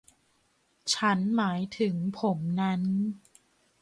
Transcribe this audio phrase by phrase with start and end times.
[0.93, 2.81] ฉันหมายถึงผมนั้น